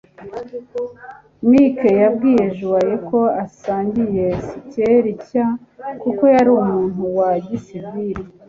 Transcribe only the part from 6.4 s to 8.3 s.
umuntu wa gisivili